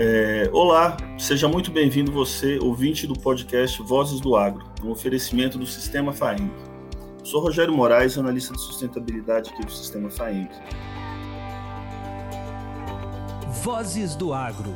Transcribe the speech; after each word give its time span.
É, 0.00 0.48
olá, 0.52 0.96
seja 1.18 1.48
muito 1.48 1.72
bem-vindo 1.72 2.12
você, 2.12 2.56
ouvinte 2.60 3.04
do 3.04 3.18
podcast 3.18 3.82
Vozes 3.82 4.20
do 4.20 4.36
Agro, 4.36 4.64
um 4.80 4.90
oferecimento 4.90 5.58
do 5.58 5.66
Sistema 5.66 6.12
FAENG. 6.12 6.52
Sou 7.24 7.40
Rogério 7.40 7.74
Moraes, 7.74 8.16
analista 8.16 8.54
de 8.54 8.60
sustentabilidade 8.60 9.50
aqui 9.50 9.66
do 9.66 9.72
Sistema 9.72 10.08
FAENG. 10.08 10.48
Vozes 13.64 14.14
do 14.14 14.32
Agro. 14.32 14.72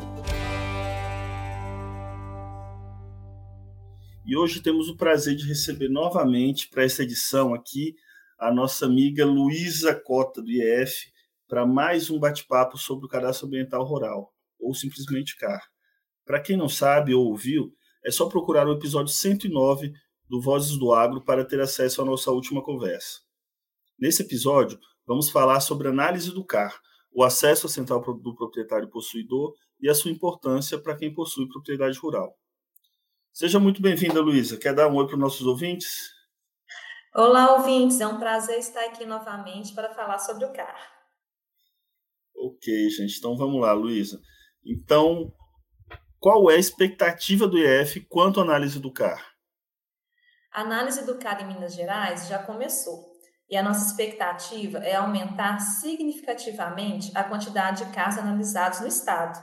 E 4.26 4.36
hoje 4.36 4.60
temos 4.60 4.88
o 4.88 4.96
prazer 4.96 5.36
de 5.36 5.46
receber 5.46 5.88
novamente 5.88 6.68
para 6.68 6.82
essa 6.82 7.04
edição 7.04 7.54
aqui 7.54 7.94
a 8.36 8.52
nossa 8.52 8.86
amiga 8.86 9.24
Luísa 9.24 9.94
Cota, 9.94 10.42
do 10.42 10.50
IEF, 10.50 11.12
para 11.46 11.64
mais 11.64 12.10
um 12.10 12.18
bate-papo 12.18 12.76
sobre 12.76 13.06
o 13.06 13.08
cadastro 13.08 13.46
ambiental 13.46 13.84
rural 13.84 14.31
ou 14.62 14.74
simplesmente 14.74 15.36
CAR. 15.36 15.60
Para 16.24 16.40
quem 16.40 16.56
não 16.56 16.68
sabe 16.68 17.14
ou 17.14 17.26
ouviu, 17.26 17.74
é 18.04 18.10
só 18.10 18.28
procurar 18.28 18.66
o 18.66 18.72
episódio 18.72 19.12
109 19.12 19.92
do 20.28 20.40
Vozes 20.40 20.78
do 20.78 20.94
Agro 20.94 21.22
para 21.22 21.44
ter 21.44 21.60
acesso 21.60 22.00
à 22.00 22.04
nossa 22.04 22.30
última 22.30 22.62
conversa. 22.62 23.20
Nesse 23.98 24.22
episódio, 24.22 24.78
vamos 25.06 25.28
falar 25.28 25.60
sobre 25.60 25.88
análise 25.88 26.32
do 26.32 26.44
CAR, 26.44 26.80
o 27.12 27.22
acesso 27.22 27.66
à 27.66 27.68
central 27.68 28.00
do 28.00 28.34
proprietário 28.34 28.88
possuidor 28.88 29.52
e 29.80 29.88
a 29.88 29.94
sua 29.94 30.10
importância 30.10 30.78
para 30.78 30.96
quem 30.96 31.12
possui 31.12 31.48
propriedade 31.48 31.98
rural. 31.98 32.34
Seja 33.32 33.58
muito 33.58 33.82
bem-vinda, 33.82 34.20
Luísa. 34.20 34.56
Quer 34.56 34.74
dar 34.74 34.88
um 34.88 34.96
oi 34.96 35.06
para 35.06 35.14
os 35.14 35.20
nossos 35.20 35.46
ouvintes? 35.46 36.10
Olá, 37.14 37.56
ouvintes. 37.56 38.00
É 38.00 38.06
um 38.06 38.18
prazer 38.18 38.58
estar 38.58 38.84
aqui 38.84 39.04
novamente 39.04 39.74
para 39.74 39.92
falar 39.92 40.18
sobre 40.18 40.44
o 40.44 40.52
CAR. 40.52 40.76
Ok, 42.34 42.90
gente. 42.90 43.18
Então 43.18 43.36
vamos 43.36 43.60
lá, 43.60 43.72
Luísa. 43.72 44.20
Então, 44.64 45.32
qual 46.20 46.50
é 46.50 46.54
a 46.54 46.58
expectativa 46.58 47.46
do 47.46 47.58
IEF 47.58 48.00
quanto 48.08 48.40
à 48.40 48.42
análise 48.42 48.78
do 48.78 48.92
CAR? 48.92 49.32
A 50.52 50.60
análise 50.60 51.04
do 51.04 51.18
CAR 51.18 51.42
em 51.42 51.46
Minas 51.46 51.74
Gerais 51.74 52.28
já 52.28 52.38
começou 52.38 53.12
e 53.48 53.56
a 53.56 53.62
nossa 53.62 53.86
expectativa 53.86 54.78
é 54.78 54.94
aumentar 54.94 55.58
significativamente 55.58 57.10
a 57.14 57.24
quantidade 57.24 57.84
de 57.84 57.92
CARs 57.92 58.18
analisados 58.18 58.80
no 58.80 58.86
Estado. 58.86 59.38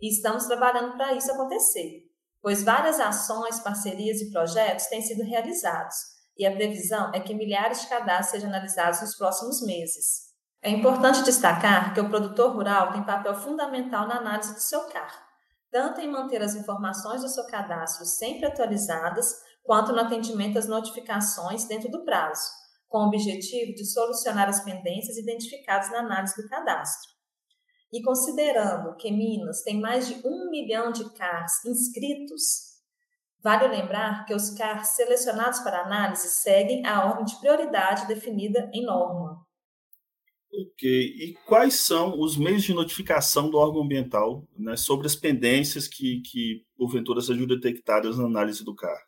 E 0.00 0.08
estamos 0.08 0.46
trabalhando 0.46 0.96
para 0.96 1.14
isso 1.14 1.30
acontecer, 1.30 2.02
pois 2.40 2.62
várias 2.62 3.00
ações, 3.00 3.60
parcerias 3.60 4.20
e 4.20 4.30
projetos 4.30 4.86
têm 4.86 5.00
sido 5.00 5.22
realizados 5.22 5.96
e 6.36 6.46
a 6.46 6.52
previsão 6.52 7.10
é 7.14 7.20
que 7.20 7.34
milhares 7.34 7.82
de 7.82 7.88
cadastros 7.88 8.30
sejam 8.30 8.48
analisados 8.48 9.00
nos 9.00 9.16
próximos 9.16 9.60
meses. 9.62 10.31
É 10.64 10.70
importante 10.70 11.24
destacar 11.24 11.92
que 11.92 12.00
o 12.00 12.08
produtor 12.08 12.52
rural 12.52 12.92
tem 12.92 13.02
papel 13.02 13.34
fundamental 13.34 14.06
na 14.06 14.18
análise 14.18 14.54
do 14.54 14.60
seu 14.60 14.86
CAR, 14.88 15.12
tanto 15.72 16.00
em 16.00 16.08
manter 16.08 16.40
as 16.40 16.54
informações 16.54 17.22
do 17.22 17.28
seu 17.28 17.44
cadastro 17.46 18.06
sempre 18.06 18.46
atualizadas, 18.46 19.34
quanto 19.64 19.92
no 19.92 20.00
atendimento 20.00 20.58
às 20.58 20.68
notificações 20.68 21.64
dentro 21.64 21.90
do 21.90 22.04
prazo, 22.04 22.48
com 22.88 22.98
o 22.98 23.06
objetivo 23.08 23.74
de 23.74 23.84
solucionar 23.84 24.48
as 24.48 24.62
pendências 24.62 25.16
identificadas 25.16 25.90
na 25.90 25.98
análise 25.98 26.40
do 26.40 26.48
cadastro. 26.48 27.10
E 27.92 28.00
considerando 28.00 28.96
que 28.96 29.10
Minas 29.10 29.62
tem 29.62 29.80
mais 29.80 30.06
de 30.06 30.14
um 30.24 30.48
milhão 30.48 30.92
de 30.92 31.12
CARs 31.12 31.64
inscritos, 31.64 32.72
Vale 33.42 33.66
lembrar 33.66 34.24
que 34.24 34.32
os 34.32 34.50
CARs 34.50 34.90
selecionados 34.90 35.58
para 35.60 35.80
análise 35.80 36.28
seguem 36.28 36.86
a 36.86 37.04
ordem 37.06 37.24
de 37.24 37.40
prioridade 37.40 38.06
definida 38.06 38.70
em 38.72 38.86
norma. 38.86 39.44
Ok. 40.62 40.88
E 40.88 41.34
quais 41.46 41.74
são 41.74 42.18
os 42.20 42.36
meios 42.36 42.62
de 42.62 42.72
notificação 42.72 43.50
do 43.50 43.58
órgão 43.58 43.82
ambiental 43.82 44.46
né, 44.56 44.76
sobre 44.76 45.06
as 45.06 45.16
pendências 45.16 45.88
que, 45.88 46.20
que, 46.20 46.64
porventura, 46.76 47.20
sejam 47.20 47.46
detectadas 47.46 48.18
na 48.18 48.24
análise 48.24 48.64
do 48.64 48.74
CAR? 48.74 48.98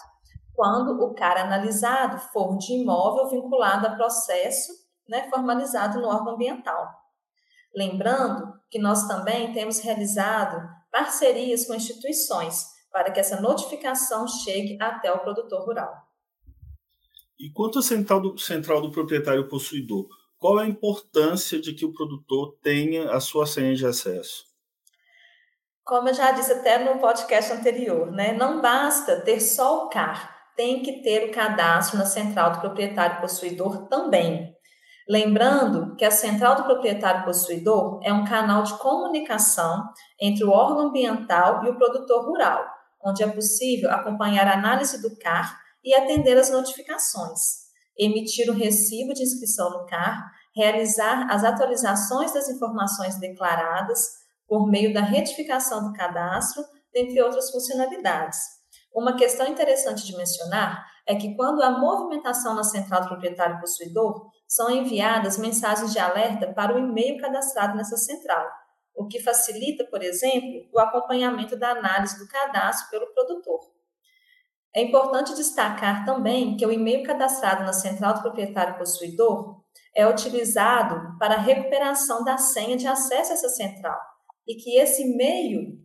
quando 0.54 1.04
o 1.04 1.14
CAR 1.14 1.38
analisado 1.38 2.20
for 2.32 2.58
de 2.58 2.74
imóvel 2.74 3.30
vinculado 3.30 3.88
a 3.88 3.96
processo 3.96 4.72
né, 5.08 5.28
formalizado 5.30 6.00
no 6.00 6.08
órgão 6.08 6.34
ambiental. 6.34 6.88
Lembrando 7.74 8.54
que 8.70 8.78
nós 8.78 9.08
também 9.08 9.54
temos 9.54 9.80
realizado 9.80 10.62
parcerias 10.92 11.66
com 11.66 11.74
instituições 11.74 12.66
para 12.92 13.12
que 13.12 13.20
essa 13.20 13.40
notificação 13.40 14.28
chegue 14.28 14.78
até 14.80 15.12
o 15.12 15.20
produtor 15.20 15.66
rural. 15.66 15.94
E 17.40 17.50
quanto 17.52 17.80
à 17.80 17.82
central 17.82 18.20
do, 18.20 18.38
central 18.38 18.82
do 18.82 18.92
proprietário 18.92 19.48
possuidor, 19.48 20.08
qual 20.38 20.60
é 20.60 20.64
a 20.64 20.68
importância 20.68 21.60
de 21.60 21.74
que 21.74 21.86
o 21.86 21.94
produtor 21.94 22.58
tenha 22.62 23.12
a 23.12 23.20
sua 23.20 23.46
senha 23.46 23.76
de 23.76 23.86
acesso? 23.86 24.46
Como 25.84 26.08
eu 26.10 26.14
já 26.14 26.32
disse 26.32 26.54
até 26.54 26.78
no 26.78 27.00
podcast 27.00 27.52
anterior, 27.52 28.12
né? 28.12 28.34
não 28.34 28.62
basta 28.62 29.22
ter 29.22 29.40
só 29.40 29.86
o 29.86 29.90
CAR, 29.90 30.38
tem 30.56 30.84
que 30.84 31.02
ter 31.02 31.30
o 31.30 31.32
cadastro 31.32 31.98
na 31.98 32.06
central 32.06 32.52
do 32.52 32.60
proprietário 32.60 33.22
possuidor 33.22 33.88
também. 33.88 34.54
Lembrando 35.10 35.96
que 35.96 36.06
a 36.06 36.12
central 36.12 36.56
do 36.56 36.66
proprietário 36.66 37.26
possuidor 37.26 38.00
é 38.04 38.14
um 38.14 38.24
canal 38.26 38.62
de 38.64 38.78
comunicação 38.78 39.84
entre 40.22 40.44
o 40.44 40.52
órgão 40.52 40.90
ambiental 40.90 41.66
e 41.66 41.70
o 41.70 41.78
produtor 41.78 42.24
rural, 42.26 42.64
onde 43.04 43.24
é 43.24 43.28
possível 43.28 43.92
acompanhar 43.92 44.48
a 44.48 44.54
análise 44.54 45.02
do 45.02 45.16
CAR 45.18 45.60
e 45.84 45.94
atender 45.94 46.38
as 46.38 46.50
notificações, 46.50 47.70
emitir 47.98 48.50
o 48.50 48.54
recibo 48.54 49.14
de 49.14 49.24
inscrição 49.24 49.70
no 49.70 49.86
CAR, 49.86 50.32
realizar 50.56 51.32
as 51.32 51.44
atualizações 51.44 52.34
das 52.34 52.50
informações 52.50 53.20
declaradas 53.20 54.20
por 54.48 54.68
meio 54.68 54.94
da 54.94 55.02
retificação 55.02 55.88
do 55.88 55.94
cadastro, 55.94 56.64
dentre 56.94 57.22
outras 57.22 57.52
funcionalidades. 57.52 58.40
Uma 58.94 59.16
questão 59.16 59.48
interessante 59.48 60.06
de 60.06 60.18
mencionar 60.18 60.86
é 61.08 61.16
que 61.16 61.36
quando 61.36 61.62
há 61.62 61.72
movimentação 61.72 62.56
na 62.56 62.64
central 62.64 63.02
do 63.02 63.08
proprietário 63.08 63.60
possuidor, 63.60 64.28
são 64.48 64.70
enviadas 64.70 65.38
mensagens 65.38 65.92
de 65.92 66.00
alerta 66.00 66.52
para 66.54 66.76
o 66.76 66.80
e-mail 66.80 67.20
cadastrado 67.22 67.78
nessa 67.78 67.98
central, 67.98 68.48
o 69.00 69.08
que 69.08 69.22
facilita, 69.22 69.86
por 69.86 70.04
exemplo, 70.04 70.68
o 70.74 70.78
acompanhamento 70.78 71.56
da 71.56 71.72
análise 71.72 72.20
do 72.20 72.28
cadastro 72.28 72.90
pelo 72.90 73.14
produtor. 73.14 73.62
É 74.76 74.84
importante 74.84 75.34
destacar 75.36 76.06
também 76.06 76.58
que 76.58 76.66
o 76.66 76.72
e-mail 76.72 77.04
cadastrado 77.04 77.64
na 77.64 77.72
central 77.72 78.16
do 78.16 78.22
proprietário 78.22 78.78
possuidor 78.78 79.64
é 79.96 80.06
utilizado 80.06 81.18
para 81.18 81.36
a 81.36 81.40
recuperação 81.40 82.26
da 82.26 82.38
senha 82.38 82.76
de 82.76 82.88
acesso 82.88 83.32
a 83.32 83.36
essa 83.36 83.48
central 83.48 83.98
e 84.46 84.56
que 84.56 84.78
esse 84.78 85.02
e-mail 85.02 85.80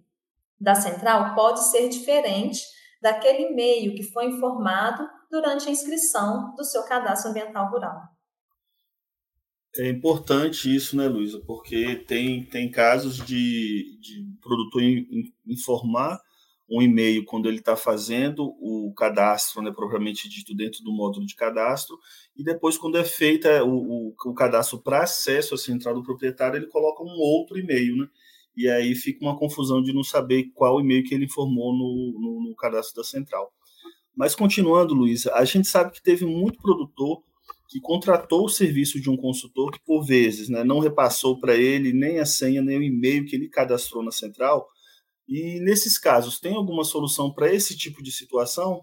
da 0.60 0.74
central 0.74 1.36
pode 1.36 1.64
ser 1.70 1.88
diferente 1.88 2.60
daquele 3.00 3.50
e-mail 3.50 3.94
que 3.94 4.02
foi 4.02 4.26
informado 4.26 5.08
durante 5.30 5.68
a 5.68 5.72
inscrição 5.72 6.52
do 6.56 6.64
seu 6.64 6.82
cadastro 6.82 7.30
ambiental 7.30 7.70
rural. 7.70 8.13
É 9.76 9.88
importante 9.88 10.72
isso, 10.74 10.96
né, 10.96 11.08
Luísa? 11.08 11.40
Porque 11.40 11.96
tem, 11.96 12.44
tem 12.44 12.70
casos 12.70 13.16
de, 13.18 13.98
de 14.00 14.24
produtor 14.40 14.80
informar 15.46 16.20
um 16.70 16.80
e-mail 16.80 17.24
quando 17.24 17.48
ele 17.48 17.58
está 17.58 17.76
fazendo 17.76 18.54
o 18.60 18.92
cadastro, 18.94 19.60
né, 19.62 19.70
propriamente 19.70 20.28
dito, 20.28 20.54
dentro 20.54 20.82
do 20.82 20.92
módulo 20.92 21.26
de 21.26 21.34
cadastro, 21.34 21.98
e 22.36 22.42
depois, 22.42 22.78
quando 22.78 22.96
é 22.96 23.04
feita 23.04 23.64
o, 23.64 24.08
o, 24.08 24.14
o 24.26 24.34
cadastro 24.34 24.78
para 24.78 25.02
acesso 25.02 25.54
à 25.54 25.58
central 25.58 25.94
do 25.94 26.02
proprietário, 26.02 26.56
ele 26.56 26.66
coloca 26.66 27.02
um 27.02 27.18
outro 27.18 27.58
e-mail, 27.58 27.96
né? 27.96 28.08
E 28.56 28.68
aí 28.68 28.94
fica 28.94 29.24
uma 29.24 29.36
confusão 29.36 29.82
de 29.82 29.92
não 29.92 30.04
saber 30.04 30.44
qual 30.54 30.80
e-mail 30.80 31.02
que 31.02 31.14
ele 31.14 31.24
informou 31.24 31.72
no, 31.72 32.20
no, 32.20 32.48
no 32.48 32.56
cadastro 32.56 33.02
da 33.02 33.04
central. 33.04 33.52
Mas 34.16 34.34
continuando, 34.36 34.94
Luísa, 34.94 35.34
a 35.34 35.44
gente 35.44 35.66
sabe 35.66 35.90
que 35.90 36.02
teve 36.02 36.24
muito 36.24 36.60
produtor 36.60 37.24
que 37.68 37.80
contratou 37.80 38.44
o 38.44 38.48
serviço 38.48 39.00
de 39.00 39.10
um 39.10 39.16
consultor 39.16 39.70
que, 39.70 39.82
por 39.84 40.04
vezes, 40.04 40.48
né, 40.48 40.62
não 40.62 40.80
repassou 40.80 41.40
para 41.40 41.54
ele 41.54 41.92
nem 41.92 42.18
a 42.18 42.26
senha, 42.26 42.62
nem 42.62 42.78
o 42.78 42.82
e-mail 42.82 43.24
que 43.24 43.34
ele 43.34 43.48
cadastrou 43.48 44.02
na 44.02 44.10
central. 44.10 44.68
E, 45.26 45.58
nesses 45.60 45.98
casos, 45.98 46.38
tem 46.38 46.54
alguma 46.54 46.84
solução 46.84 47.32
para 47.32 47.52
esse 47.52 47.76
tipo 47.76 48.02
de 48.02 48.12
situação? 48.12 48.82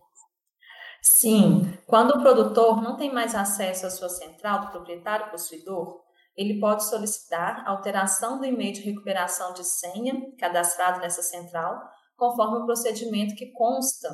Sim, 1.01 1.73
quando 1.87 2.11
o 2.11 2.21
produtor 2.21 2.81
não 2.81 2.95
tem 2.95 3.11
mais 3.11 3.33
acesso 3.33 3.85
à 3.85 3.89
sua 3.89 4.09
central 4.09 4.61
do 4.61 4.71
proprietário 4.71 5.31
possuidor, 5.31 5.99
ele 6.35 6.59
pode 6.59 6.87
solicitar 6.87 7.67
alteração 7.67 8.39
do 8.39 8.45
e-mail 8.45 8.73
de 8.73 8.81
recuperação 8.81 9.53
de 9.53 9.63
senha 9.63 10.13
cadastrado 10.37 10.99
nessa 10.99 11.21
central, 11.21 11.79
conforme 12.15 12.59
o 12.59 12.65
procedimento 12.65 13.35
que 13.35 13.51
consta 13.51 14.09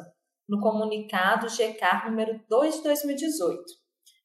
no 0.47 0.59
comunicado 0.59 1.47
GCAR 1.49 2.09
número 2.09 2.39
2 2.49 2.77
de 2.77 2.83
2018. 2.83 3.63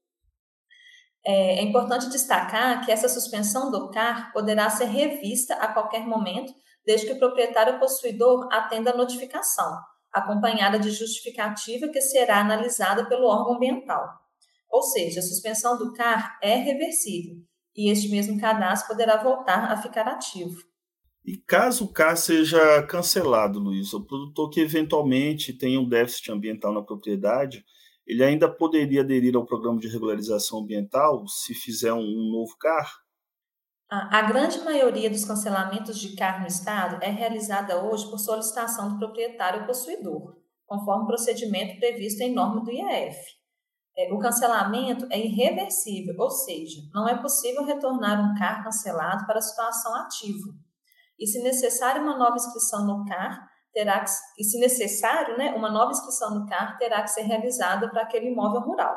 É, 1.26 1.58
é 1.58 1.62
importante 1.62 2.08
destacar 2.08 2.84
que 2.84 2.92
essa 2.92 3.08
suspensão 3.08 3.70
do 3.70 3.90
CAR 3.90 4.32
poderá 4.32 4.70
ser 4.70 4.84
revista 4.84 5.54
a 5.54 5.72
qualquer 5.72 6.06
momento, 6.06 6.52
desde 6.84 7.06
que 7.06 7.14
o 7.14 7.18
proprietário 7.18 7.80
possuidor 7.80 8.46
atenda 8.52 8.92
a 8.92 8.96
notificação, 8.96 9.76
acompanhada 10.12 10.78
de 10.78 10.90
justificativa 10.92 11.88
que 11.88 12.00
será 12.00 12.38
analisada 12.38 13.08
pelo 13.08 13.26
órgão 13.26 13.56
ambiental. 13.56 14.08
Ou 14.70 14.82
seja, 14.82 15.18
a 15.18 15.22
suspensão 15.22 15.76
do 15.76 15.92
CAR 15.92 16.38
é 16.40 16.54
reversível 16.54 17.36
e 17.76 17.90
este 17.90 18.08
mesmo 18.08 18.40
cadastro 18.40 18.88
poderá 18.88 19.22
voltar 19.22 19.70
a 19.70 19.76
ficar 19.76 20.08
ativo. 20.08 20.56
E 21.24 21.36
caso 21.36 21.84
o 21.84 21.92
CAR 21.92 22.16
seja 22.16 22.82
cancelado, 22.84 23.58
Luiz, 23.58 23.92
o 23.92 24.04
produtor 24.04 24.48
que 24.48 24.60
eventualmente 24.60 25.52
tenha 25.52 25.80
um 25.80 25.88
déficit 25.88 26.30
ambiental 26.30 26.72
na 26.72 26.82
propriedade, 26.82 27.64
ele 28.06 28.22
ainda 28.22 28.48
poderia 28.48 29.00
aderir 29.00 29.36
ao 29.36 29.44
programa 29.44 29.78
de 29.80 29.88
regularização 29.88 30.60
ambiental 30.60 31.26
se 31.26 31.54
fizer 31.54 31.92
um, 31.92 32.00
um 32.00 32.30
novo 32.32 32.56
CAR? 32.58 32.90
A, 33.90 34.18
a 34.18 34.22
grande 34.22 34.60
maioria 34.60 35.10
dos 35.10 35.24
cancelamentos 35.24 35.98
de 35.98 36.14
CAR 36.14 36.40
no 36.40 36.46
Estado 36.46 37.02
é 37.02 37.10
realizada 37.10 37.84
hoje 37.84 38.08
por 38.08 38.18
solicitação 38.18 38.90
do 38.90 38.98
proprietário 38.98 39.60
ou 39.60 39.66
possuidor, 39.66 40.36
conforme 40.64 41.04
o 41.04 41.06
procedimento 41.06 41.78
previsto 41.78 42.22
em 42.22 42.32
norma 42.32 42.62
do 42.62 42.70
IAF 42.70 43.36
é, 43.96 44.12
o 44.12 44.18
cancelamento 44.18 45.06
é 45.10 45.18
irreversível, 45.18 46.14
ou 46.18 46.30
seja, 46.30 46.82
não 46.92 47.08
é 47.08 47.16
possível 47.16 47.64
retornar 47.64 48.20
um 48.20 48.34
CAR 48.38 48.62
cancelado 48.62 49.24
para 49.24 49.38
a 49.38 49.42
situação 49.42 49.94
ativa. 49.94 50.52
E 51.18 51.26
se 51.26 51.42
necessário 51.42 52.02
uma 52.02 52.18
nova 52.18 52.36
inscrição 52.36 52.86
no 52.86 53.06
CAR, 53.06 53.48
terá 53.76 54.02
que, 54.02 54.10
e 54.38 54.42
se 54.42 54.58
necessário, 54.58 55.36
né, 55.36 55.52
uma 55.54 55.70
nova 55.70 55.90
inscrição 55.90 56.34
no 56.34 56.46
CAR 56.46 56.78
terá 56.78 57.02
que 57.02 57.10
ser 57.10 57.24
realizada 57.24 57.90
para 57.90 58.04
aquele 58.04 58.30
imóvel 58.30 58.62
rural. 58.62 58.96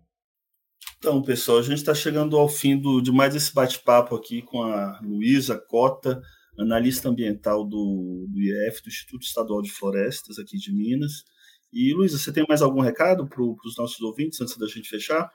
Então, 1.08 1.22
pessoal, 1.22 1.60
a 1.60 1.62
gente 1.62 1.78
está 1.78 1.94
chegando 1.94 2.36
ao 2.36 2.50
fim 2.50 2.76
do, 2.76 3.00
de 3.00 3.12
mais 3.12 3.36
esse 3.36 3.54
bate-papo 3.54 4.16
aqui 4.16 4.42
com 4.42 4.64
a 4.64 5.00
Luísa 5.04 5.56
Cota, 5.56 6.20
analista 6.60 7.10
ambiental 7.10 7.64
do, 7.64 8.26
do 8.28 8.42
IEF, 8.42 8.82
do 8.82 8.90
Instituto 8.90 9.22
Estadual 9.22 9.62
de 9.62 9.72
Florestas, 9.72 10.40
aqui 10.40 10.58
de 10.58 10.74
Minas. 10.74 11.24
E, 11.72 11.94
Luísa, 11.94 12.18
você 12.18 12.34
tem 12.34 12.44
mais 12.50 12.64
algum 12.64 12.82
recado 12.82 13.30
para 13.30 13.40
os 13.40 13.78
nossos 13.78 14.02
ouvintes 14.02 14.42
antes 14.42 14.58
da 14.58 14.66
gente 14.66 14.90
fechar? 14.90 15.30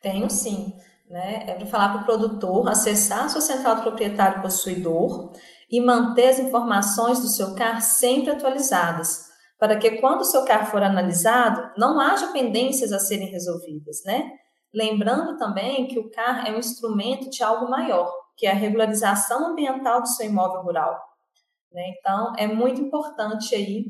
Tenho 0.00 0.30
sim. 0.30 0.72
Né? 1.06 1.44
É 1.46 1.52
para 1.52 1.66
falar 1.66 1.92
para 1.92 2.00
o 2.00 2.06
produtor 2.06 2.66
acessar 2.66 3.26
a 3.26 3.28
sua 3.28 3.42
central 3.42 3.76
do 3.76 3.82
proprietário 3.82 4.40
possuidor 4.40 5.34
e 5.70 5.82
manter 5.82 6.28
as 6.28 6.38
informações 6.38 7.20
do 7.20 7.28
seu 7.28 7.54
CAR 7.54 7.82
sempre 7.82 8.30
atualizadas, 8.30 9.26
para 9.58 9.76
que 9.76 10.00
quando 10.00 10.22
o 10.22 10.24
seu 10.24 10.46
CAR 10.46 10.70
for 10.70 10.82
analisado, 10.82 11.74
não 11.76 12.00
haja 12.00 12.28
pendências 12.28 12.90
a 12.90 12.98
serem 12.98 13.28
resolvidas, 13.28 14.02
né? 14.06 14.30
Lembrando 14.76 15.38
também 15.38 15.86
que 15.86 15.98
o 15.98 16.10
CAR 16.10 16.46
é 16.46 16.54
um 16.54 16.58
instrumento 16.58 17.30
de 17.30 17.42
algo 17.42 17.70
maior, 17.70 18.12
que 18.36 18.46
é 18.46 18.50
a 18.50 18.54
regularização 18.54 19.52
ambiental 19.52 20.02
do 20.02 20.08
seu 20.08 20.26
imóvel 20.26 20.60
rural. 20.60 20.94
Né? 21.72 21.94
Então, 21.98 22.34
é 22.36 22.46
muito 22.46 22.78
importante 22.82 23.54
aí 23.54 23.86